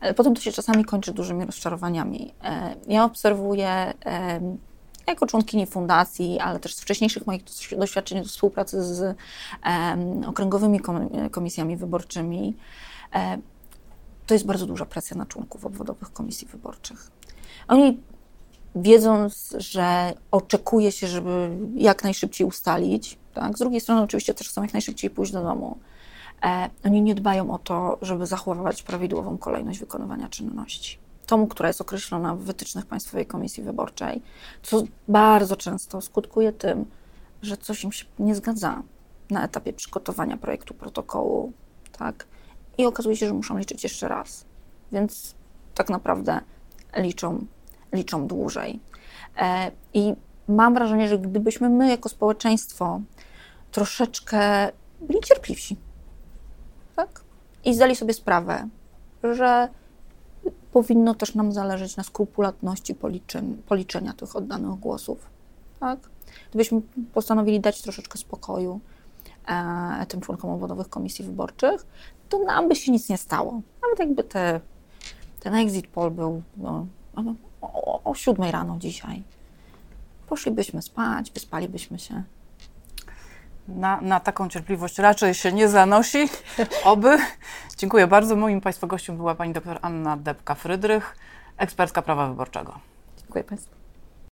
Ale 0.00 0.14
potem 0.14 0.34
to 0.34 0.40
się 0.40 0.52
czasami 0.52 0.84
kończy 0.84 1.12
dużymi 1.12 1.44
rozczarowaniami. 1.46 2.34
E, 2.44 2.74
Ja 2.88 3.04
obserwuję 3.04 3.92
jako 5.06 5.26
członkini 5.26 5.66
fundacji, 5.66 6.38
ale 6.40 6.58
też 6.60 6.74
z 6.74 6.80
wcześniejszych 6.80 7.26
moich 7.26 7.44
doś- 7.44 7.78
doświadczeń 7.78 8.24
współpracy 8.24 8.82
z 8.84 9.16
okręgowymi 10.26 10.80
kom- 10.80 11.30
komisjami 11.30 11.76
wyborczymi, 11.76 12.56
e, 13.14 13.38
to 14.26 14.34
jest 14.34 14.46
bardzo 14.46 14.66
duża 14.66 14.86
presja 14.86 15.16
na 15.16 15.26
członków 15.26 15.64
obwodowych 15.66 16.12
komisji 16.12 16.46
wyborczych. 16.48 17.10
Oni 17.68 18.00
wiedząc, 18.74 19.54
że 19.58 20.12
oczekuje 20.30 20.92
się, 20.92 21.06
żeby 21.06 21.50
jak 21.74 22.04
najszybciej 22.04 22.46
ustalić, 22.46 23.18
tak? 23.34 23.56
z 23.56 23.58
drugiej 23.58 23.80
strony 23.80 24.02
oczywiście 24.02 24.34
też 24.34 24.48
chcą 24.48 24.62
jak 24.62 24.72
najszybciej 24.72 25.10
pójść 25.10 25.32
do 25.32 25.42
domu, 25.42 25.78
oni 26.84 27.02
nie 27.02 27.14
dbają 27.14 27.50
o 27.50 27.58
to, 27.58 27.98
żeby 28.02 28.26
zachowywać 28.26 28.82
prawidłową 28.82 29.38
kolejność 29.38 29.78
wykonywania 29.78 30.28
czynności. 30.28 30.98
Tą, 31.26 31.46
która 31.46 31.68
jest 31.68 31.80
określona 31.80 32.34
w 32.34 32.38
wytycznych 32.38 32.86
Państwowej 32.86 33.26
Komisji 33.26 33.62
Wyborczej, 33.62 34.22
co 34.62 34.82
bardzo 35.08 35.56
często 35.56 36.00
skutkuje 36.00 36.52
tym, 36.52 36.86
że 37.42 37.56
coś 37.56 37.84
im 37.84 37.92
się 37.92 38.04
nie 38.18 38.34
zgadza 38.34 38.82
na 39.30 39.44
etapie 39.44 39.72
przygotowania 39.72 40.36
projektu 40.36 40.74
protokołu, 40.74 41.52
tak? 41.98 42.26
I 42.78 42.86
okazuje 42.86 43.16
się, 43.16 43.26
że 43.26 43.34
muszą 43.34 43.58
liczyć 43.58 43.84
jeszcze 43.84 44.08
raz. 44.08 44.44
Więc 44.92 45.34
tak 45.74 45.90
naprawdę 45.90 46.40
liczą, 46.96 47.46
liczą 47.92 48.26
dłużej. 48.26 48.80
E, 49.36 49.70
I 49.94 50.14
mam 50.48 50.74
wrażenie, 50.74 51.08
że 51.08 51.18
gdybyśmy 51.18 51.68
my 51.68 51.90
jako 51.90 52.08
społeczeństwo 52.08 53.00
troszeczkę 53.70 54.70
byli 55.00 55.20
cierpliwsi, 55.20 55.76
tak? 57.00 57.20
I 57.64 57.74
zdali 57.74 57.96
sobie 57.96 58.14
sprawę, 58.14 58.68
że 59.22 59.68
powinno 60.72 61.14
też 61.14 61.34
nam 61.34 61.52
zależeć 61.52 61.96
na 61.96 62.02
skrupulatności 62.02 62.96
policzenia 63.66 64.12
tych 64.12 64.36
oddanych 64.36 64.70
głosów, 64.70 65.26
tak? 65.80 65.98
Gdybyśmy 66.50 66.80
postanowili 67.14 67.60
dać 67.60 67.82
troszeczkę 67.82 68.18
spokoju 68.18 68.80
e, 69.48 70.06
tym 70.08 70.20
członkom 70.20 70.50
obwodowych 70.50 70.88
komisji 70.88 71.24
wyborczych, 71.24 71.86
to 72.28 72.38
nam 72.38 72.68
by 72.68 72.76
się 72.76 72.92
nic 72.92 73.08
nie 73.08 73.18
stało. 73.18 73.60
Nawet 73.82 73.98
jakby 73.98 74.24
te, 74.24 74.60
ten 75.40 75.54
exit 75.54 75.86
poll 75.86 76.10
był 76.10 76.42
no, 76.56 76.86
o, 77.16 77.22
o, 77.62 78.02
o 78.10 78.14
siódmej 78.14 78.50
rano 78.50 78.76
dzisiaj. 78.78 79.22
Poszlibyśmy 80.28 80.82
spać, 80.82 81.30
wyspalibyśmy 81.30 81.98
się. 81.98 82.22
Na, 83.76 84.00
na 84.00 84.20
taką 84.20 84.48
cierpliwość 84.48 84.98
raczej 84.98 85.34
się 85.34 85.52
nie 85.52 85.68
zanosi. 85.68 86.28
Oby. 86.84 87.18
Dziękuję 87.76 88.06
bardzo. 88.06 88.36
Moim 88.36 88.60
Państwa 88.60 88.86
gościem 88.86 89.16
była 89.16 89.34
pani 89.34 89.52
dr 89.52 89.78
Anna 89.82 90.16
Debka-Frydrych, 90.16 91.02
ekspertka 91.56 92.02
prawa 92.02 92.28
wyborczego. 92.28 92.78
Dziękuję 93.18 93.44
Państwu. 93.44 93.79